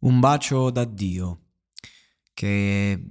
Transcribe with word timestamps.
Un 0.00 0.18
bacio 0.18 0.70
d'addio, 0.70 1.40
che 2.32 3.06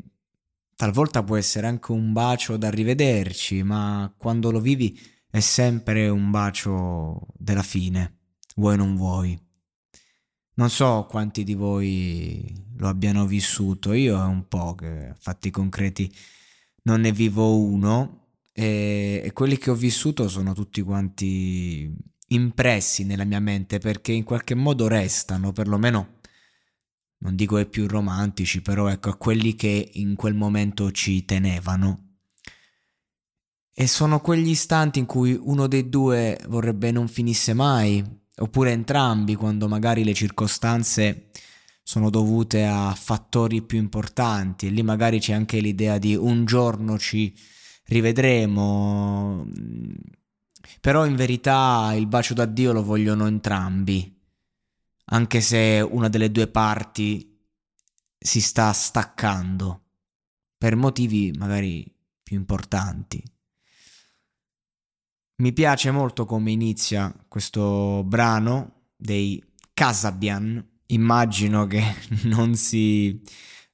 talvolta 0.75 1.23
può 1.23 1.37
essere 1.37 1.67
anche 1.67 1.91
un 1.91 2.13
bacio 2.13 2.57
da 2.57 2.71
rivederci, 2.71 3.61
ma 3.61 4.11
quando 4.17 4.49
lo 4.49 4.59
vivi 4.59 4.99
è 5.29 5.39
sempre 5.39 6.09
un 6.09 6.31
bacio 6.31 7.27
della 7.37 7.61
fine, 7.61 8.17
vuoi 8.55 8.75
non 8.75 8.95
vuoi. 8.95 9.39
Non 10.55 10.71
so 10.71 11.05
quanti 11.07 11.43
di 11.43 11.53
voi 11.53 12.51
lo 12.77 12.87
abbiano 12.87 13.27
vissuto, 13.27 13.93
io 13.93 14.17
è 14.17 14.25
un 14.25 14.47
po' 14.47 14.73
che 14.73 15.13
fatti 15.19 15.51
concreti 15.51 16.11
non 16.83 17.01
ne 17.01 17.11
vivo 17.11 17.55
uno 17.55 18.29
e, 18.51 19.21
e 19.23 19.31
quelli 19.31 19.57
che 19.59 19.69
ho 19.69 19.75
vissuto 19.75 20.27
sono 20.27 20.53
tutti 20.53 20.81
quanti 20.81 21.93
impressi 22.29 23.03
nella 23.03 23.25
mia 23.25 23.39
mente 23.39 23.77
perché 23.77 24.11
in 24.11 24.23
qualche 24.23 24.55
modo 24.55 24.87
restano, 24.87 25.51
perlomeno 25.51 26.17
non 27.19 27.35
dico 27.35 27.57
ai 27.57 27.67
più 27.67 27.87
romantici, 27.87 28.61
però 28.61 28.87
ecco 28.87 29.09
a 29.09 29.17
quelli 29.17 29.55
che 29.55 29.91
in 29.93 30.15
quel 30.15 30.35
momento 30.35 30.91
ci 30.91 31.25
tenevano. 31.25 32.17
E 33.73 33.87
sono 33.87 34.19
quegli 34.19 34.49
istanti 34.49 34.99
in 34.99 35.05
cui 35.05 35.37
uno 35.39 35.67
dei 35.67 35.89
due 35.89 36.39
vorrebbe 36.47 36.91
non 36.91 37.07
finisse 37.07 37.53
mai, 37.53 38.03
oppure 38.37 38.71
entrambi 38.71 39.35
quando 39.35 39.67
magari 39.67 40.03
le 40.03 40.13
circostanze 40.13 41.29
sono 41.83 42.09
dovute 42.09 42.65
a 42.65 42.93
fattori 42.93 43.61
più 43.63 43.79
importanti 43.79 44.67
e 44.67 44.69
lì 44.69 44.83
magari 44.83 45.19
c'è 45.19 45.33
anche 45.33 45.59
l'idea 45.59 45.97
di 45.97 46.15
un 46.15 46.45
giorno 46.45 46.97
ci 46.97 47.33
rivedremo. 47.85 49.47
Però 50.81 51.05
in 51.05 51.15
verità 51.15 51.93
il 51.95 52.07
bacio 52.07 52.33
d'addio 52.33 52.71
lo 52.73 52.83
vogliono 52.83 53.27
entrambi 53.27 54.18
anche 55.11 55.41
se 55.41 55.85
una 55.89 56.09
delle 56.09 56.31
due 56.31 56.47
parti 56.47 57.37
si 58.17 58.41
sta 58.41 58.71
staccando 58.73 59.83
per 60.57 60.75
motivi 60.75 61.31
magari 61.37 61.89
più 62.21 62.37
importanti. 62.37 63.23
Mi 65.37 65.53
piace 65.53 65.89
molto 65.91 66.25
come 66.25 66.51
inizia 66.51 67.13
questo 67.27 68.03
brano 68.05 68.87
dei 68.95 69.41
Casabian. 69.73 70.63
Immagino 70.87 71.65
che 71.65 71.81
non 72.25 72.55
si 72.55 73.21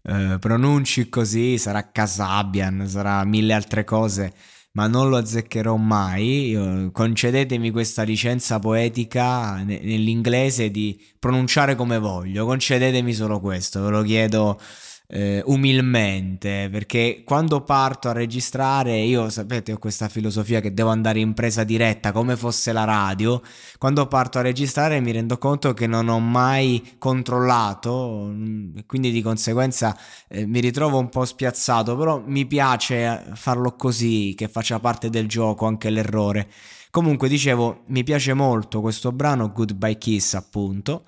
eh, 0.04 0.38
pronunci 0.40 1.10
così, 1.10 1.58
sarà 1.58 1.92
Casabian, 1.92 2.88
sarà 2.88 3.24
mille 3.24 3.54
altre 3.54 3.84
cose 3.84 4.34
ma 4.76 4.88
non 4.88 5.10
lo 5.10 5.18
azzeccherò 5.18 5.76
mai. 5.78 6.90
Concedetemi 6.92 7.72
questa 7.72 8.04
licenza 8.04 8.60
poetica 8.60 9.64
nell'inglese 9.64 10.70
di 10.70 11.02
pronunciare 11.18 11.76
come 11.76 11.98
voglio. 11.98 12.46
Concedetemi 12.46 13.14
solo 13.14 13.40
questo, 13.40 13.82
ve 13.82 13.90
lo 13.90 14.02
chiedo 14.04 14.60
eh, 15.08 15.42
umilmente, 15.46 16.68
perché 16.72 17.24
quando 17.26 17.62
parto 17.62 18.10
a 18.10 18.14
registrare, 18.14 18.98
io 18.98 19.30
sapete, 19.30 19.74
ho 19.74 19.78
questa 19.78 20.10
filosofia 20.10 20.62
che 20.62 20.74
devo 20.74 20.90
andare 20.90 21.20
in 21.20 21.34
presa 21.34 21.64
diretta 21.64 22.12
come 22.12 22.36
fosse 22.36 22.72
la 22.72 22.84
radio. 22.84 23.42
Quando 23.78 24.08
parto 24.08 24.40
a 24.40 24.42
registrare 24.42 25.00
mi 25.00 25.12
rendo 25.12 25.38
conto 25.38 25.74
che 25.74 25.88
non 25.88 26.08
ho 26.10 26.20
mai 26.20 26.96
controllato, 26.98 28.28
mm, 28.32 28.78
quindi 28.88 29.12
di 29.12 29.22
conseguenza 29.22 29.98
eh, 30.28 30.46
mi 30.46 30.60
ritrovo 30.60 30.98
un 30.98 31.10
po' 31.10 31.26
spiazzato, 31.26 31.96
però 31.96 32.22
mi 32.26 32.46
piace 32.46 33.24
farlo 33.34 33.76
così, 33.76 34.34
che 34.36 34.48
faccia 34.48 34.80
parte 34.80 35.10
del 35.10 35.28
gioco 35.28 35.66
anche 35.66 35.90
l'errore. 35.90 36.50
Comunque 36.90 37.28
dicevo, 37.28 37.84
mi 37.88 38.04
piace 38.04 38.34
molto 38.34 38.80
questo 38.82 39.12
brano 39.12 39.52
Goodbye 39.52 39.98
Kiss, 39.98 40.34
appunto 40.34 41.04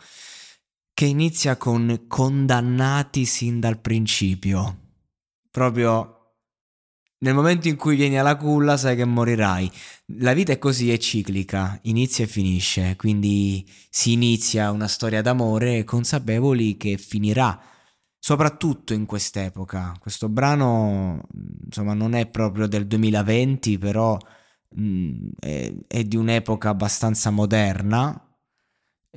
che 0.97 1.06
inizia 1.06 1.58
con 1.58 2.06
condannati 2.08 3.25
sin 3.25 3.59
dal 3.59 3.80
principio. 3.80 4.94
Proprio 5.52 6.34
nel 7.19 7.35
momento 7.35 7.68
in 7.68 7.75
cui 7.75 7.96
vieni 7.96 8.18
alla 8.18 8.35
culla 8.35 8.78
sai 8.78 8.96
che 8.96 9.06
morirai. 9.06 9.72
La 10.18 10.34
vita 10.34 10.53
è 10.53 10.58
così, 10.58 10.91
è 10.91 10.97
ciclica, 10.97 11.78
inizia 11.84 12.24
e 12.24 12.28
finisce, 12.28 12.96
quindi 12.96 13.63
si 13.91 14.13
inizia 14.13 14.72
una 14.72 14.88
storia 14.88 15.22
d'amore 15.22 15.84
consapevoli 15.84 16.78
che 16.78 16.97
finirà, 16.97 17.62
soprattutto 18.18 18.96
in 18.96 19.06
quest'epoca. 19.06 19.94
Questo 20.00 20.29
brano, 20.29 21.28
insomma, 21.64 21.94
non 21.94 22.16
è 22.16 22.25
proprio 22.25 22.66
del 22.66 22.88
2020, 22.88 23.78
però 23.78 24.18
mh, 24.69 24.81
mm, 24.81 25.28
è, 25.41 25.74
è 25.85 26.03
di 26.06 26.16
un'epoca 26.16 26.69
abbastanza 26.69 27.29
moderna, 27.29 28.27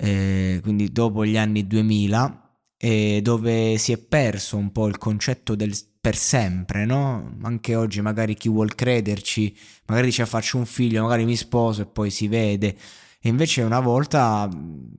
eh, 0.03 0.61
quindi 0.63 0.91
dopo 0.91 1.27
gli 1.27 1.37
anni 1.37 1.67
2000, 1.67 2.59
eh, 2.79 3.21
dove 3.23 3.77
si 3.77 3.93
è 3.93 3.99
perso 3.99 4.57
un 4.57 4.73
po' 4.73 4.87
il 4.87 4.97
concetto 4.97 5.55
del 5.55 5.75
per 6.01 6.17
sempre, 6.17 6.87
no? 6.87 7.37
Anche 7.43 7.75
oggi 7.75 8.01
magari 8.01 8.35
chi 8.35 8.49
vuol 8.49 8.75
crederci, 8.75 9.55
magari 9.87 10.07
dice 10.07 10.25
faccio 10.25 10.57
un 10.57 10.65
figlio, 10.65 11.03
magari 11.03 11.27
mi 11.27 11.37
sposo 11.37 11.83
e 11.83 11.87
poi 11.87 12.11
si 12.11 12.27
vede. 12.27 12.77
E 13.21 13.29
invece 13.29 13.61
una 13.61 13.81
volta 13.81 14.49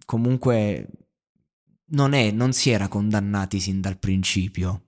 comunque 0.06 0.88
non, 1.94 2.14
è, 2.14 2.30
non 2.30 2.54
si 2.54 2.70
era 2.70 2.88
condannati 2.88 3.60
sin 3.60 3.82
dal 3.82 3.98
principio. 3.98 4.84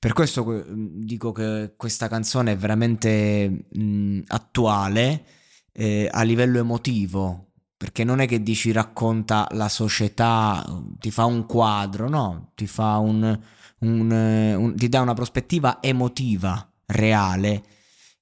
Per 0.00 0.12
questo 0.14 0.64
dico 0.66 1.30
che 1.30 1.74
questa 1.76 2.08
canzone 2.08 2.52
è 2.52 2.56
veramente 2.56 3.66
mh, 3.70 4.22
attuale 4.26 5.24
eh, 5.72 6.08
a 6.10 6.22
livello 6.22 6.58
emotivo, 6.58 7.51
perché 7.82 8.04
non 8.04 8.20
è 8.20 8.28
che 8.28 8.44
dici 8.44 8.70
racconta 8.70 9.48
la 9.54 9.68
società, 9.68 10.64
ti 11.00 11.10
fa 11.10 11.24
un 11.24 11.46
quadro, 11.46 12.08
no, 12.08 12.52
ti 12.54 12.68
fa 12.68 12.98
un, 12.98 13.36
un, 13.78 14.10
un 14.12 14.76
ti 14.76 14.88
dà 14.88 15.00
una 15.00 15.14
prospettiva 15.14 15.82
emotiva, 15.82 16.64
reale, 16.86 17.64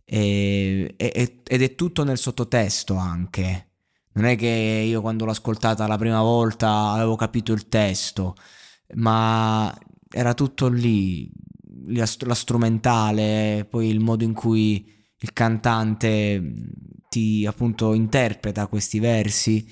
e, 0.07 0.95
e, 0.97 1.43
ed 1.45 1.63
è 1.63 1.75
tutto 1.75 2.05
nel 2.05 2.17
sottotesto 2.17 2.95
anche. 2.95 3.73
Non 4.13 4.25
è 4.25 4.37
che 4.37 4.47
io 4.47 5.03
quando 5.03 5.27
l'ho 5.27 5.33
ascoltata 5.33 5.87
la 5.87 5.99
prima 5.99 6.23
volta 6.23 6.93
avevo 6.93 7.17
capito 7.17 7.53
il 7.53 7.69
testo, 7.69 8.37
ma 8.95 9.79
era 10.09 10.33
tutto 10.33 10.69
lì, 10.69 11.31
la 11.89 12.35
strumentale, 12.35 13.67
poi 13.69 13.91
il 13.91 14.01
modo 14.01 14.25
in 14.25 14.33
cui 14.33 14.91
il 15.19 15.33
cantante 15.35 16.43
ti 17.11 17.45
appunto 17.45 17.93
interpreta 17.93 18.69
questi 18.69 19.01
versi 19.01 19.69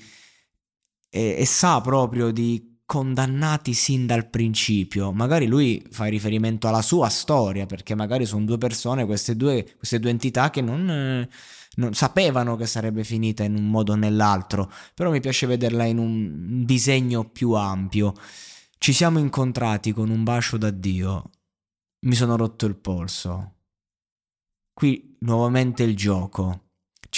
e, 1.09 1.35
e 1.39 1.45
sa 1.45 1.79
proprio 1.81 2.31
di 2.31 2.79
condannati 2.85 3.73
sin 3.73 4.05
dal 4.05 4.29
principio. 4.29 5.13
Magari 5.13 5.47
lui 5.47 5.85
fa 5.89 6.05
riferimento 6.05 6.67
alla 6.67 6.81
sua 6.81 7.07
storia, 7.09 7.65
perché 7.65 7.95
magari 7.95 8.25
sono 8.25 8.45
due 8.45 8.57
persone, 8.57 9.05
queste 9.05 9.35
due, 9.35 9.75
queste 9.77 9.99
due 9.99 10.09
entità 10.09 10.49
che 10.49 10.61
non, 10.61 11.27
non, 11.75 11.93
sapevano 11.93 12.55
che 12.57 12.65
sarebbe 12.65 13.03
finita 13.03 13.43
in 13.43 13.55
un 13.55 13.69
modo 13.69 13.93
o 13.93 13.95
nell'altro, 13.95 14.71
però 14.93 15.11
mi 15.11 15.21
piace 15.21 15.47
vederla 15.47 15.85
in 15.85 15.97
un 15.97 16.65
disegno 16.65 17.29
più 17.29 17.53
ampio. 17.53 18.13
Ci 18.77 18.91
siamo 18.93 19.19
incontrati 19.19 19.91
con 19.93 20.09
un 20.09 20.23
bacio 20.23 20.57
d'addio, 20.57 21.29
mi 22.07 22.15
sono 22.15 22.35
rotto 22.35 22.65
il 22.65 22.75
polso. 22.75 23.53
Qui 24.73 25.17
nuovamente 25.19 25.83
il 25.83 25.95
gioco 25.95 26.68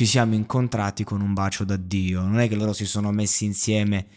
ci 0.01 0.07
siamo 0.07 0.33
incontrati 0.33 1.03
con 1.03 1.21
un 1.21 1.35
bacio 1.35 1.63
d'addio. 1.63 2.21
Non 2.21 2.39
è 2.39 2.47
che 2.47 2.55
loro 2.55 2.73
si 2.73 2.87
sono 2.87 3.11
messi 3.11 3.45
insieme 3.45 4.07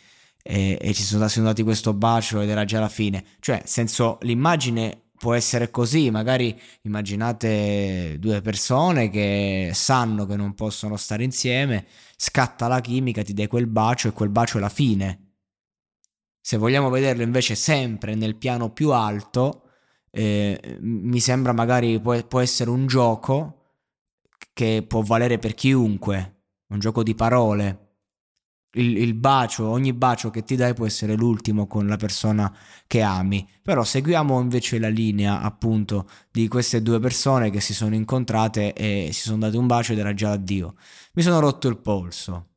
e, 0.42 0.78
e 0.81 0.94
ci 0.94 1.02
sono, 1.02 1.28
sono 1.28 1.44
dati 1.44 1.62
questo 1.62 1.92
bacio 1.92 2.40
ed 2.40 2.48
era 2.48 2.64
già 2.64 2.81
la 2.81 2.88
fine. 2.88 3.22
Cioè, 3.38 3.60
senso, 3.66 4.16
l'immagine 4.22 5.08
può 5.19 5.34
essere 5.34 5.70
così, 5.70 6.10
magari 6.10 6.58
immaginate 6.84 8.16
due 8.19 8.40
persone 8.40 9.10
che 9.10 9.72
sanno 9.75 10.25
che 10.25 10.36
non 10.36 10.54
possono 10.54 10.96
stare 10.96 11.22
insieme, 11.22 11.84
scatta 12.16 12.66
la 12.66 12.81
chimica, 12.81 13.22
ti 13.22 13.34
dai 13.34 13.46
quel 13.46 13.66
bacio 13.66 14.08
e 14.08 14.12
quel 14.12 14.31
bacio 14.31 14.56
è 14.56 14.60
la 14.62 14.70
fine. 14.70 15.32
Se 16.40 16.56
vogliamo 16.56 16.88
vederlo 16.88 17.22
invece 17.22 17.54
sempre 17.56 18.14
nel 18.14 18.36
piano 18.36 18.70
più 18.70 18.90
alto, 18.92 19.69
eh, 20.10 20.78
mi 20.81 21.20
sembra 21.20 21.52
magari 21.52 22.00
può, 22.00 22.19
può 22.25 22.40
essere 22.40 22.70
un 22.70 22.86
gioco 22.86 23.63
che 24.54 24.82
può 24.88 25.02
valere 25.02 25.38
per 25.38 25.52
chiunque, 25.52 26.44
un 26.68 26.78
gioco 26.78 27.02
di 27.02 27.14
parole 27.14 27.84
il, 28.74 28.96
il, 28.96 29.14
bacio, 29.14 29.66
ogni 29.68 29.92
bacio 29.92 30.30
che 30.30 30.44
ti 30.44 30.56
dai 30.56 30.74
può 30.74 30.86
essere 30.86 31.14
l'ultimo 31.14 31.66
con 31.66 31.86
la 31.86 31.96
persona 31.96 32.54
che 32.86 33.02
ami. 33.02 33.48
Però 33.62 33.84
seguiamo 33.84 34.40
invece 34.40 34.78
la 34.78 34.88
linea 34.88 35.40
appunto 35.40 36.08
di 36.30 36.48
queste 36.48 36.82
due 36.82 37.00
persone 37.00 37.50
che 37.50 37.60
si 37.60 37.74
sono 37.74 37.94
incontrate 37.94 38.72
e 38.72 39.10
si 39.12 39.22
sono 39.22 39.38
date 39.38 39.56
un 39.56 39.66
bacio 39.66 39.92
ed 39.92 39.98
era 39.98 40.14
già 40.14 40.32
addio. 40.32 40.74
Mi 41.14 41.22
sono 41.22 41.40
rotto 41.40 41.68
il 41.68 41.78
polso. 41.78 42.48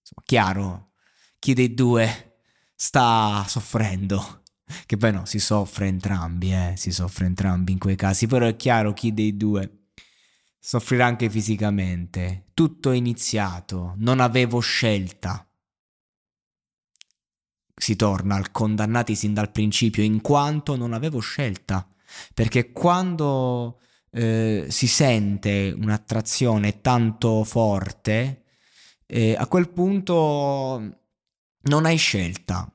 Insomma, 0.00 0.22
chiaro, 0.24 0.90
chi 1.38 1.54
dei 1.54 1.74
due 1.74 2.36
sta 2.74 3.44
soffrendo. 3.46 4.40
Che 4.86 4.96
poi 4.96 5.12
no, 5.12 5.26
si 5.26 5.38
soffre 5.38 5.86
entrambi, 5.86 6.52
eh, 6.52 6.74
si 6.76 6.92
soffre 6.92 7.26
entrambi 7.26 7.72
in 7.72 7.78
quei 7.78 7.96
casi, 7.96 8.26
però 8.26 8.46
è 8.46 8.56
chiaro 8.56 8.94
chi 8.94 9.12
dei 9.12 9.36
due 9.36 9.81
soffrirà 10.64 11.06
anche 11.06 11.28
fisicamente. 11.28 12.44
Tutto 12.54 12.92
è 12.92 12.96
iniziato, 12.96 13.94
non 13.96 14.20
avevo 14.20 14.60
scelta. 14.60 15.44
Si 17.74 17.96
torna 17.96 18.36
al 18.36 18.52
condannati 18.52 19.16
sin 19.16 19.34
dal 19.34 19.50
principio, 19.50 20.04
in 20.04 20.20
quanto 20.20 20.76
non 20.76 20.92
avevo 20.92 21.18
scelta. 21.18 21.84
Perché 22.32 22.70
quando 22.70 23.80
eh, 24.10 24.66
si 24.68 24.86
sente 24.86 25.74
un'attrazione 25.76 26.80
tanto 26.80 27.42
forte, 27.42 28.44
eh, 29.06 29.34
a 29.36 29.48
quel 29.48 29.68
punto 29.68 31.00
non 31.62 31.86
hai 31.86 31.96
scelta. 31.96 32.72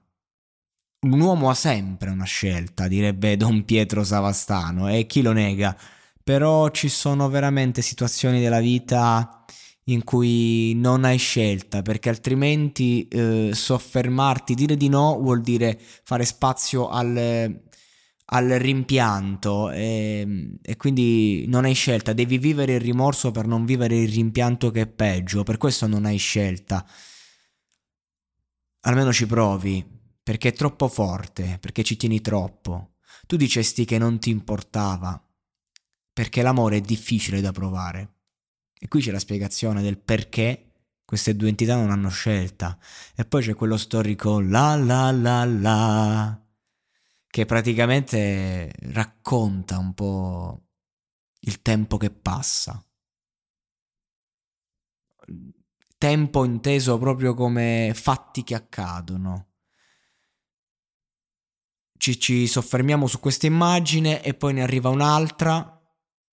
Un 1.00 1.22
uomo 1.22 1.50
ha 1.50 1.54
sempre 1.54 2.10
una 2.10 2.26
scelta, 2.26 2.90
direbbe 2.90 3.38
Don 3.38 3.64
Pietro 3.64 4.04
Savastano, 4.04 4.90
e 4.90 5.06
chi 5.06 5.22
lo 5.22 5.32
nega? 5.32 5.78
Però 6.28 6.68
ci 6.72 6.90
sono 6.90 7.30
veramente 7.30 7.82
situazioni 7.82 8.42
della 8.42 8.60
vita 8.60 9.46
in 9.86 10.04
cui 10.04 10.74
non 10.76 11.06
hai 11.06 11.18
scelta, 11.18 11.82
perché 11.82 12.10
altrimenti 12.10 13.08
eh, 13.08 13.52
soffermarti, 13.54 14.54
dire 14.54 14.76
di 14.76 14.90
no 14.90 15.18
vuol 15.22 15.40
dire 15.40 15.80
fare 15.80 16.26
spazio 16.26 16.90
al, 16.90 17.62
al 18.26 18.48
rimpianto 18.50 19.72
e, 19.72 20.58
e, 20.62 20.76
quindi 20.76 21.46
non 21.48 21.64
hai 21.64 21.74
scelta, 21.74 22.12
devi 22.12 22.38
vivere 22.38 22.74
il 22.74 22.82
rimorso 22.82 23.32
per 23.32 23.48
non 23.48 23.64
vivere 23.64 23.96
il 23.96 24.12
rimpianto 24.12 24.70
che 24.70 24.82
è 24.82 24.88
peggio, 24.88 25.44
per 25.44 25.56
questo 25.56 25.88
non 25.88 26.04
hai 26.04 26.18
scelta. 26.18 26.86
Almeno 28.82 29.14
ci 29.14 29.26
provi, 29.26 29.82
perché 30.22 30.50
è 30.50 30.54
troppo 30.54 30.90
forte, 30.90 31.58
perché 31.62 31.84
ci 31.84 31.96
tieni 31.96 32.20
troppo. 32.20 32.96
Tu 33.26 33.38
dicesti 33.38 33.86
che 33.86 33.98
non 33.98 34.20
ti 34.20 34.30
importava, 34.30 35.22
perché 36.18 36.42
l'amore 36.42 36.78
è 36.78 36.82
difficile 36.82 37.42
da 37.42 37.52
provare. 37.52 38.16
E 38.80 38.88
qui 38.88 39.02
c'è 39.02 39.12
la 39.12 39.20
spiegazione 39.20 39.84
del 39.84 40.00
perché 40.00 40.72
queste 41.06 41.36
due 41.36 41.50
entità 41.50 41.76
non 41.76 41.92
hanno 41.92 42.10
scelta. 42.10 42.76
E 43.16 43.24
poi 43.24 43.44
c'è 43.44 43.54
quello 43.54 43.78
storico 43.78 44.40
la 44.40 44.76
la 44.76 45.12
la 45.12 45.46
la, 45.46 46.44
che 47.28 47.46
praticamente 47.46 48.74
racconta 48.94 49.78
un 49.78 49.94
po' 49.94 50.64
il 51.42 51.62
tempo 51.62 51.98
che 51.98 52.10
passa. 52.10 52.84
Tempo 56.00 56.46
inteso 56.46 56.98
proprio 56.98 57.36
come 57.36 57.92
fatti 57.94 58.44
che 58.44 58.56
accadono. 58.56 59.50
Ci, 61.96 62.20
ci 62.20 62.48
soffermiamo 62.48 63.06
su 63.06 63.20
questa 63.20 63.46
immagine 63.46 64.24
e 64.24 64.34
poi 64.34 64.54
ne 64.54 64.64
arriva 64.64 64.90
un'altra 64.90 65.77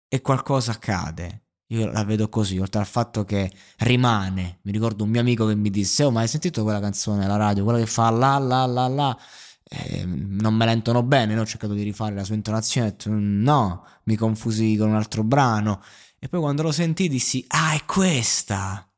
e 0.08 0.20
qualcosa 0.20 0.72
accade. 0.72 1.42
Io 1.68 1.90
la 1.90 2.04
vedo 2.04 2.28
così, 2.28 2.58
oltre 2.58 2.80
al 2.80 2.86
fatto 2.86 3.24
che 3.24 3.50
rimane. 3.78 4.60
Mi 4.62 4.72
ricordo 4.72 5.04
un 5.04 5.10
mio 5.10 5.20
amico 5.20 5.46
che 5.46 5.54
mi 5.54 5.70
disse: 5.70 6.04
Oh, 6.04 6.10
ma 6.10 6.20
hai 6.20 6.28
sentito 6.28 6.62
quella 6.62 6.80
canzone 6.80 7.24
alla 7.24 7.36
radio? 7.36 7.64
Quella 7.64 7.78
che 7.78 7.86
fa 7.86 8.10
la 8.10 8.38
la 8.38 8.66
la 8.66 8.86
la. 8.88 9.18
Eh, 9.64 10.04
non 10.04 10.54
me 10.54 10.66
la 10.66 10.72
intono 10.72 11.02
bene, 11.02 11.34
no? 11.34 11.40
ho 11.40 11.46
cercato 11.46 11.72
di 11.72 11.82
rifare 11.82 12.14
la 12.14 12.22
sua 12.24 12.34
intonazione, 12.34 12.94
no, 13.06 13.86
mi 14.04 14.14
confusi 14.16 14.76
con 14.76 14.90
un 14.90 14.94
altro 14.96 15.24
brano. 15.24 15.82
E 16.18 16.28
poi 16.28 16.40
quando 16.40 16.62
lo 16.62 16.72
sentì 16.72 17.08
dissi: 17.08 17.44
Ah, 17.48 17.74
è 17.74 17.84
questa! 17.84 18.88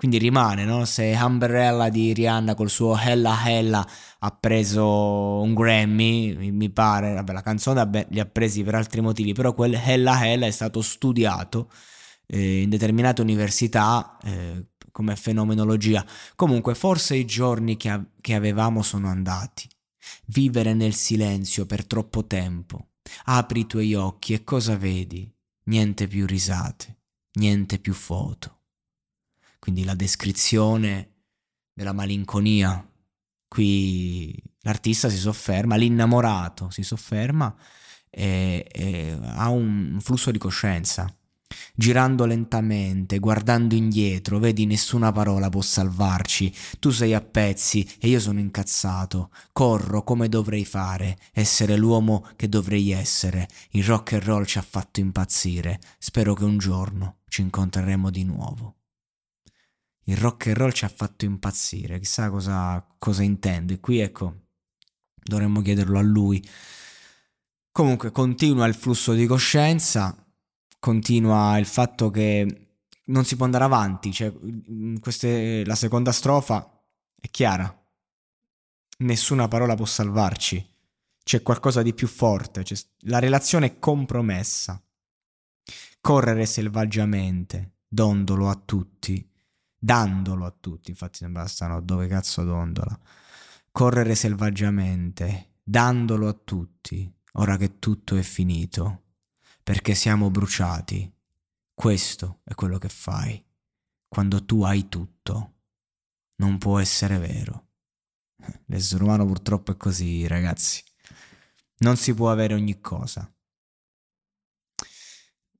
Quindi 0.00 0.16
rimane, 0.16 0.64
no? 0.64 0.86
Se 0.86 1.14
Umbrella 1.20 1.90
di 1.90 2.14
Rihanna 2.14 2.54
col 2.54 2.70
suo 2.70 2.96
Hella 2.98 3.46
Hella 3.46 3.86
ha 4.20 4.30
preso 4.30 5.42
un 5.42 5.52
Grammy, 5.52 6.50
mi 6.50 6.70
pare, 6.70 7.12
vabbè 7.12 7.34
la 7.34 7.42
canzone 7.42 7.80
vabbè, 7.80 8.06
li 8.08 8.18
ha 8.18 8.24
presi 8.24 8.62
per 8.62 8.76
altri 8.76 9.02
motivi, 9.02 9.34
però 9.34 9.52
quel 9.52 9.74
Hella 9.74 10.26
Hella 10.26 10.46
è 10.46 10.50
stato 10.52 10.80
studiato 10.80 11.70
eh, 12.28 12.62
in 12.62 12.70
determinate 12.70 13.20
università 13.20 14.16
eh, 14.24 14.68
come 14.90 15.16
fenomenologia. 15.16 16.02
Comunque 16.34 16.74
forse 16.74 17.16
i 17.16 17.26
giorni 17.26 17.76
che, 17.76 17.90
a- 17.90 18.02
che 18.22 18.34
avevamo 18.34 18.80
sono 18.80 19.06
andati. 19.06 19.68
Vivere 20.28 20.72
nel 20.72 20.94
silenzio 20.94 21.66
per 21.66 21.84
troppo 21.84 22.26
tempo. 22.26 22.92
Apri 23.24 23.60
i 23.60 23.66
tuoi 23.66 23.92
occhi 23.92 24.32
e 24.32 24.44
cosa 24.44 24.78
vedi? 24.78 25.30
Niente 25.64 26.08
più 26.08 26.24
risate, 26.24 27.00
niente 27.32 27.78
più 27.78 27.92
foto 27.92 28.59
quindi 29.60 29.84
la 29.84 29.94
descrizione 29.94 31.10
della 31.72 31.92
malinconia. 31.92 32.84
Qui 33.46 34.42
l'artista 34.62 35.08
si 35.08 35.16
sofferma, 35.16 35.76
l'innamorato 35.76 36.70
si 36.70 36.82
sofferma 36.82 37.54
e, 38.08 38.66
e 38.70 39.18
ha 39.22 39.48
un 39.48 39.98
flusso 40.00 40.30
di 40.30 40.38
coscienza. 40.38 41.12
Girando 41.74 42.26
lentamente, 42.26 43.18
guardando 43.18 43.74
indietro, 43.74 44.38
vedi 44.38 44.66
nessuna 44.66 45.10
parola 45.10 45.48
può 45.48 45.62
salvarci. 45.62 46.52
Tu 46.78 46.90
sei 46.90 47.12
a 47.12 47.20
pezzi 47.20 47.88
e 47.98 48.08
io 48.08 48.20
sono 48.20 48.38
incazzato. 48.38 49.30
Corro 49.52 50.04
come 50.04 50.28
dovrei 50.28 50.64
fare, 50.64 51.18
essere 51.32 51.76
l'uomo 51.76 52.28
che 52.36 52.48
dovrei 52.48 52.92
essere. 52.92 53.48
Il 53.70 53.84
rock 53.84 54.12
and 54.12 54.22
roll 54.22 54.44
ci 54.44 54.58
ha 54.58 54.62
fatto 54.62 55.00
impazzire. 55.00 55.80
Spero 55.98 56.34
che 56.34 56.44
un 56.44 56.58
giorno 56.58 57.18
ci 57.28 57.40
incontreremo 57.40 58.10
di 58.10 58.24
nuovo 58.24 58.79
il 60.10 60.16
rock 60.16 60.48
and 60.48 60.56
roll 60.56 60.72
ci 60.72 60.84
ha 60.84 60.88
fatto 60.88 61.24
impazzire, 61.24 62.00
chissà 62.00 62.30
cosa, 62.30 62.84
cosa 62.98 63.22
intende. 63.22 63.78
Qui 63.78 64.00
ecco, 64.00 64.46
dovremmo 65.22 65.62
chiederlo 65.62 65.98
a 65.98 66.02
lui. 66.02 66.46
Comunque 67.70 68.10
continua 68.10 68.66
il 68.66 68.74
flusso 68.74 69.12
di 69.12 69.26
coscienza, 69.26 70.16
continua 70.80 71.56
il 71.58 71.66
fatto 71.66 72.10
che 72.10 72.70
non 73.04 73.24
si 73.24 73.36
può 73.36 73.44
andare 73.44 73.64
avanti, 73.64 74.12
cioè 74.12 74.32
queste, 75.00 75.64
la 75.64 75.76
seconda 75.76 76.10
strofa 76.10 76.84
è 77.20 77.28
chiara, 77.30 77.72
nessuna 78.98 79.46
parola 79.46 79.76
può 79.76 79.84
salvarci, 79.84 80.64
c'è 81.22 81.42
qualcosa 81.42 81.82
di 81.82 81.94
più 81.94 82.08
forte, 82.08 82.64
la 83.02 83.20
relazione 83.20 83.66
è 83.66 83.78
compromessa. 83.78 84.82
Correre 86.00 86.46
selvaggiamente, 86.46 87.80
dondolo 87.86 88.48
a 88.48 88.54
tutti, 88.54 89.29
dandolo 89.82 90.44
a 90.44 90.54
tutti, 90.58 90.90
infatti 90.90 91.18
sembra 91.18 91.46
strano 91.46 91.80
dove 91.80 92.06
cazzo 92.06 92.44
dondola. 92.44 92.96
Correre 93.72 94.14
selvaggiamente, 94.14 95.54
dandolo 95.62 96.28
a 96.28 96.34
tutti, 96.34 97.10
ora 97.34 97.56
che 97.56 97.78
tutto 97.78 98.16
è 98.16 98.22
finito, 98.22 99.04
perché 99.62 99.94
siamo 99.94 100.30
bruciati. 100.30 101.10
Questo 101.72 102.40
è 102.44 102.54
quello 102.54 102.76
che 102.76 102.88
fai. 102.90 103.42
Quando 104.06 104.44
tu 104.44 104.62
hai 104.64 104.88
tutto, 104.88 105.54
non 106.36 106.58
può 106.58 106.78
essere 106.78 107.18
vero. 107.18 107.68
L'essere 108.66 109.02
umano 109.02 109.24
purtroppo 109.24 109.72
è 109.72 109.76
così, 109.76 110.26
ragazzi. 110.26 110.82
Non 111.78 111.96
si 111.96 112.12
può 112.12 112.30
avere 112.30 112.54
ogni 112.54 112.80
cosa. 112.80 113.32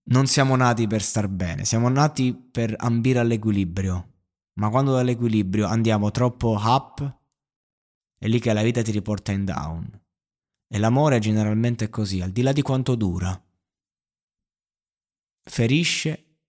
Non 0.03 0.27
siamo 0.27 0.57
nati 0.57 0.87
per 0.87 1.03
star 1.03 1.29
bene, 1.29 1.65
siamo 1.65 1.89
nati 1.89 2.35
per 2.35 2.75
ambire 2.77 3.21
all'equilibrio. 3.21 4.10
Ma 4.61 4.69
quando 4.69 4.93
dall'equilibrio 4.93 5.67
andiamo 5.67 6.11
troppo 6.11 6.55
up, 6.59 7.19
è 8.19 8.29
lì 8.29 8.39
che 8.39 8.53
la 8.53 8.63
vita 8.63 8.83
ti 8.83 8.91
riporta 8.91 9.33
in 9.33 9.47
down. 9.47 10.05
E 10.69 10.79
l'amore 10.79 11.19
generalmente 11.19 11.87
è 11.87 11.89
così, 11.89 12.21
al 12.21 12.31
di 12.31 12.43
là 12.43 12.53
di 12.53 12.61
quanto 12.61 12.95
dura. 12.95 13.43
Ferisce, 15.43 16.41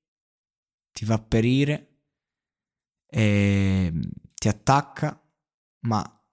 ti 0.91 1.05
fa 1.05 1.19
perire, 1.19 2.01
ti 3.07 4.47
attacca 4.47 5.17
ma 5.87 6.25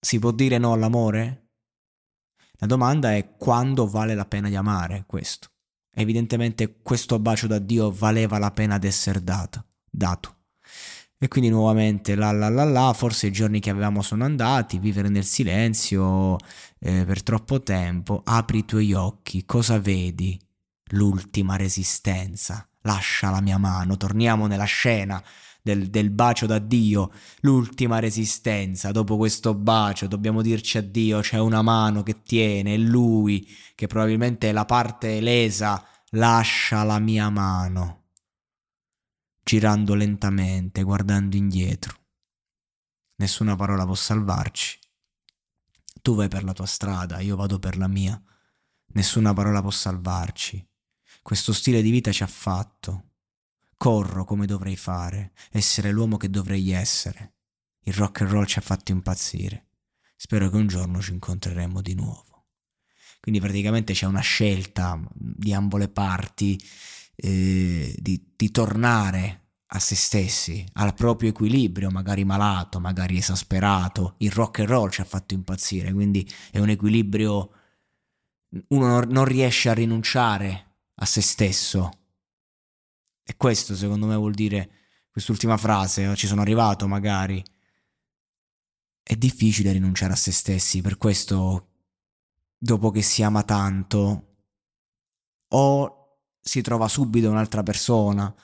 si 0.00 0.18
può 0.18 0.32
dire 0.32 0.56
no 0.56 0.72
all'amore? 0.72 1.50
La 2.54 2.66
domanda 2.66 3.14
è 3.14 3.36
quando 3.36 3.86
vale 3.86 4.14
la 4.14 4.24
pena 4.24 4.48
di 4.48 4.56
amare 4.56 5.04
questo. 5.06 5.50
Evidentemente 5.90 6.80
questo 6.80 7.18
bacio 7.18 7.46
da 7.46 7.58
Dio 7.58 7.90
valeva 7.90 8.38
la 8.38 8.50
pena 8.50 8.78
di 8.78 8.86
essere 8.86 9.22
dato. 9.22 9.66
dato. 9.90 10.40
E 11.22 11.28
quindi 11.28 11.50
nuovamente 11.50 12.16
la 12.16 12.32
la 12.32 12.48
la 12.48 12.64
la, 12.64 12.92
forse 12.92 13.28
i 13.28 13.30
giorni 13.30 13.60
che 13.60 13.70
avevamo 13.70 14.02
sono 14.02 14.24
andati, 14.24 14.80
vivere 14.80 15.08
nel 15.08 15.24
silenzio 15.24 16.36
eh, 16.80 17.04
per 17.06 17.22
troppo 17.22 17.62
tempo, 17.62 18.22
apri 18.24 18.58
i 18.58 18.64
tuoi 18.64 18.92
occhi, 18.92 19.44
cosa 19.44 19.78
vedi? 19.78 20.36
L'ultima 20.86 21.54
resistenza, 21.54 22.68
lascia 22.80 23.30
la 23.30 23.40
mia 23.40 23.56
mano, 23.56 23.96
torniamo 23.96 24.48
nella 24.48 24.64
scena 24.64 25.22
del, 25.62 25.90
del 25.90 26.10
bacio 26.10 26.46
d'addio, 26.46 27.12
l'ultima 27.42 28.00
resistenza, 28.00 28.90
dopo 28.90 29.16
questo 29.16 29.54
bacio 29.54 30.08
dobbiamo 30.08 30.42
dirci 30.42 30.78
addio, 30.78 31.20
c'è 31.20 31.38
una 31.38 31.62
mano 31.62 32.02
che 32.02 32.22
tiene, 32.22 32.74
è 32.74 32.78
lui 32.78 33.48
che 33.76 33.86
probabilmente 33.86 34.48
è 34.48 34.52
la 34.52 34.64
parte 34.64 35.20
lesa, 35.20 35.80
lascia 36.10 36.82
la 36.82 36.98
mia 36.98 37.30
mano 37.30 38.01
girando 39.52 39.92
lentamente, 39.92 40.82
guardando 40.82 41.36
indietro. 41.36 41.94
Nessuna 43.16 43.54
parola 43.54 43.84
può 43.84 43.94
salvarci. 43.94 44.78
Tu 46.00 46.14
vai 46.14 46.28
per 46.28 46.42
la 46.42 46.54
tua 46.54 46.64
strada, 46.64 47.20
io 47.20 47.36
vado 47.36 47.58
per 47.58 47.76
la 47.76 47.86
mia. 47.86 48.18
Nessuna 48.94 49.34
parola 49.34 49.60
può 49.60 49.70
salvarci. 49.70 50.66
Questo 51.20 51.52
stile 51.52 51.82
di 51.82 51.90
vita 51.90 52.10
ci 52.12 52.22
ha 52.22 52.26
fatto. 52.26 53.10
Corro 53.76 54.24
come 54.24 54.46
dovrei 54.46 54.74
fare, 54.74 55.32
essere 55.50 55.90
l'uomo 55.90 56.16
che 56.16 56.30
dovrei 56.30 56.70
essere. 56.70 57.34
Il 57.80 57.92
rock 57.92 58.22
and 58.22 58.30
roll 58.30 58.46
ci 58.46 58.58
ha 58.58 58.62
fatto 58.62 58.90
impazzire. 58.90 59.66
Spero 60.16 60.48
che 60.48 60.56
un 60.56 60.66
giorno 60.66 61.02
ci 61.02 61.12
incontreremo 61.12 61.82
di 61.82 61.92
nuovo. 61.92 62.46
Quindi 63.20 63.38
praticamente 63.38 63.92
c'è 63.92 64.06
una 64.06 64.20
scelta 64.20 64.98
di 65.12 65.52
ambo 65.52 65.76
le 65.76 65.90
parti 65.90 66.58
eh, 67.16 67.94
di, 67.98 68.32
di 68.34 68.50
tornare 68.50 69.40
a 69.74 69.78
se 69.78 69.94
stessi, 69.94 70.66
al 70.74 70.94
proprio 70.94 71.30
equilibrio, 71.30 71.90
magari 71.90 72.24
malato, 72.24 72.78
magari 72.78 73.16
esasperato. 73.16 74.14
Il 74.18 74.30
rock 74.30 74.60
and 74.60 74.68
roll 74.68 74.90
ci 74.90 75.00
ha 75.00 75.04
fatto 75.04 75.32
impazzire, 75.32 75.92
quindi 75.92 76.30
è 76.50 76.58
un 76.58 76.68
equilibrio. 76.68 77.52
Uno 78.68 79.00
non 79.00 79.24
riesce 79.24 79.70
a 79.70 79.74
rinunciare 79.74 80.74
a 80.96 81.06
se 81.06 81.22
stesso. 81.22 81.90
E 83.22 83.36
questo, 83.36 83.74
secondo 83.74 84.06
me, 84.06 84.14
vuol 84.14 84.34
dire 84.34 84.70
quest'ultima 85.10 85.56
frase. 85.56 86.14
Ci 86.16 86.26
sono 86.26 86.42
arrivato, 86.42 86.86
magari. 86.86 87.42
È 89.02 89.16
difficile 89.16 89.72
rinunciare 89.72 90.12
a 90.12 90.16
se 90.16 90.32
stessi, 90.32 90.82
per 90.82 90.98
questo, 90.98 91.68
dopo 92.58 92.90
che 92.90 93.00
si 93.00 93.22
ama 93.22 93.42
tanto, 93.42 94.34
o 95.48 96.18
si 96.38 96.60
trova 96.60 96.88
subito 96.88 97.30
un'altra 97.30 97.62
persona 97.62 98.34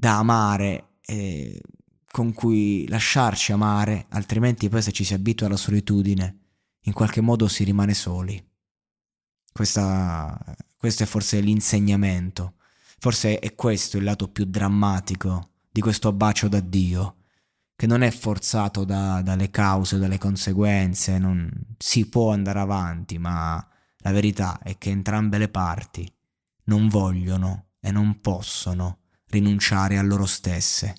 da 0.00 0.16
amare, 0.16 0.94
eh, 1.02 1.60
con 2.10 2.32
cui 2.32 2.88
lasciarci 2.88 3.52
amare, 3.52 4.06
altrimenti 4.08 4.70
poi 4.70 4.80
se 4.80 4.92
ci 4.92 5.04
si 5.04 5.12
abitua 5.12 5.46
alla 5.46 5.58
solitudine, 5.58 6.38
in 6.84 6.94
qualche 6.94 7.20
modo 7.20 7.48
si 7.48 7.64
rimane 7.64 7.92
soli. 7.92 8.42
Questa, 9.52 10.56
questo 10.78 11.02
è 11.02 11.06
forse 11.06 11.40
l'insegnamento, 11.40 12.54
forse 12.98 13.38
è 13.40 13.54
questo 13.54 13.98
il 13.98 14.04
lato 14.04 14.28
più 14.28 14.46
drammatico 14.46 15.50
di 15.70 15.82
questo 15.82 16.14
bacio 16.14 16.48
da 16.48 16.60
Dio, 16.60 17.16
che 17.76 17.86
non 17.86 18.00
è 18.00 18.10
forzato 18.10 18.84
da, 18.84 19.20
dalle 19.20 19.50
cause, 19.50 19.98
dalle 19.98 20.16
conseguenze, 20.16 21.18
non 21.18 21.50
si 21.76 22.08
può 22.08 22.32
andare 22.32 22.60
avanti, 22.60 23.18
ma 23.18 23.62
la 23.98 24.12
verità 24.12 24.60
è 24.62 24.78
che 24.78 24.88
entrambe 24.88 25.36
le 25.36 25.50
parti 25.50 26.10
non 26.64 26.88
vogliono 26.88 27.66
e 27.80 27.90
non 27.90 28.20
possono 28.22 28.99
rinunciare 29.30 29.98
a 29.98 30.02
loro 30.02 30.26
stesse. 30.26 30.94